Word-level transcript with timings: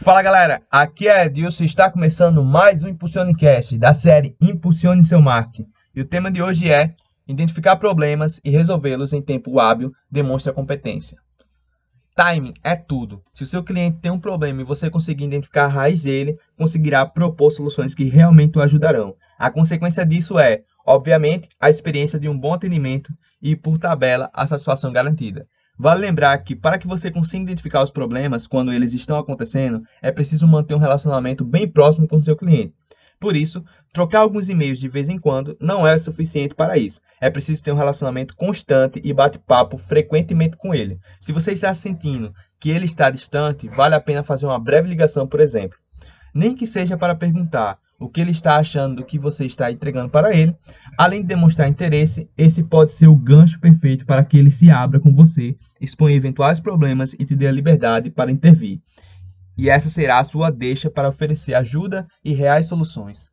Fala 0.00 0.22
galera, 0.22 0.62
aqui 0.70 1.08
é 1.08 1.26
Edilson 1.26 1.64
e 1.64 1.66
está 1.66 1.90
começando 1.90 2.42
mais 2.42 2.82
um 2.82 2.88
Impulsione 2.88 3.34
Cast 3.34 3.76
da 3.76 3.92
série 3.92 4.36
Impulsione 4.40 5.02
Seu 5.02 5.20
Marketing. 5.20 5.68
E 5.94 6.00
o 6.00 6.04
tema 6.04 6.30
de 6.30 6.40
hoje 6.40 6.70
é 6.70 6.94
Identificar 7.28 7.76
problemas 7.76 8.40
e 8.42 8.48
resolvê-los 8.48 9.12
em 9.12 9.20
tempo 9.20 9.60
hábil 9.60 9.92
demonstra 10.10 10.50
competência. 10.50 11.18
Timing 12.16 12.54
é 12.64 12.74
tudo. 12.74 13.22
Se 13.34 13.42
o 13.42 13.46
seu 13.46 13.62
cliente 13.62 13.98
tem 13.98 14.10
um 14.10 14.18
problema 14.18 14.62
e 14.62 14.64
você 14.64 14.88
conseguir 14.88 15.24
identificar 15.24 15.66
a 15.66 15.68
raiz 15.68 16.02
dele, 16.02 16.38
conseguirá 16.56 17.04
propor 17.04 17.50
soluções 17.50 17.94
que 17.94 18.04
realmente 18.04 18.56
o 18.56 18.62
ajudarão. 18.62 19.14
A 19.38 19.50
consequência 19.50 20.06
disso 20.06 20.38
é, 20.38 20.62
obviamente, 20.86 21.50
a 21.60 21.68
experiência 21.68 22.18
de 22.18 22.30
um 22.30 22.38
bom 22.38 22.54
atendimento 22.54 23.12
e, 23.42 23.54
por 23.54 23.78
tabela, 23.78 24.30
a 24.32 24.46
satisfação 24.46 24.90
garantida. 24.90 25.46
Vale 25.78 26.00
lembrar 26.00 26.36
que 26.38 26.56
para 26.56 26.76
que 26.76 26.88
você 26.88 27.08
consiga 27.08 27.44
identificar 27.44 27.84
os 27.84 27.92
problemas 27.92 28.48
quando 28.48 28.72
eles 28.72 28.92
estão 28.92 29.16
acontecendo, 29.16 29.84
é 30.02 30.10
preciso 30.10 30.48
manter 30.48 30.74
um 30.74 30.78
relacionamento 30.78 31.44
bem 31.44 31.68
próximo 31.68 32.08
com 32.08 32.18
seu 32.18 32.34
cliente. 32.34 32.74
Por 33.20 33.36
isso, 33.36 33.64
trocar 33.92 34.20
alguns 34.20 34.48
e-mails 34.48 34.80
de 34.80 34.88
vez 34.88 35.08
em 35.08 35.18
quando 35.18 35.56
não 35.60 35.86
é 35.86 35.96
suficiente 35.96 36.52
para 36.52 36.76
isso. 36.76 37.00
É 37.20 37.30
preciso 37.30 37.62
ter 37.62 37.70
um 37.70 37.76
relacionamento 37.76 38.34
constante 38.34 39.00
e 39.04 39.12
bate-papo 39.12 39.78
frequentemente 39.78 40.56
com 40.56 40.74
ele. 40.74 40.98
Se 41.20 41.32
você 41.32 41.52
está 41.52 41.72
sentindo 41.72 42.34
que 42.58 42.70
ele 42.70 42.86
está 42.86 43.08
distante, 43.08 43.68
vale 43.68 43.94
a 43.94 44.00
pena 44.00 44.24
fazer 44.24 44.46
uma 44.46 44.58
breve 44.58 44.88
ligação, 44.88 45.28
por 45.28 45.38
exemplo. 45.38 45.78
Nem 46.34 46.56
que 46.56 46.66
seja 46.66 46.96
para 46.96 47.14
perguntar 47.14 47.78
o 47.98 48.08
que 48.08 48.20
ele 48.20 48.30
está 48.30 48.56
achando 48.56 48.96
do 48.96 49.04
que 49.04 49.18
você 49.18 49.44
está 49.44 49.70
entregando 49.72 50.08
para 50.08 50.34
ele. 50.34 50.54
Além 50.96 51.22
de 51.22 51.28
demonstrar 51.28 51.68
interesse, 51.68 52.30
esse 52.36 52.62
pode 52.62 52.92
ser 52.92 53.08
o 53.08 53.16
gancho 53.16 53.58
perfeito 53.58 54.06
para 54.06 54.24
que 54.24 54.38
ele 54.38 54.50
se 54.50 54.70
abra 54.70 55.00
com 55.00 55.12
você, 55.12 55.56
exponha 55.80 56.14
eventuais 56.14 56.60
problemas 56.60 57.12
e 57.14 57.24
te 57.24 57.34
dê 57.34 57.48
a 57.48 57.52
liberdade 57.52 58.10
para 58.10 58.30
intervir. 58.30 58.80
E 59.56 59.68
essa 59.68 59.90
será 59.90 60.20
a 60.20 60.24
sua 60.24 60.50
deixa 60.50 60.88
para 60.88 61.08
oferecer 61.08 61.54
ajuda 61.54 62.06
e 62.24 62.32
reais 62.32 62.66
soluções. 62.66 63.28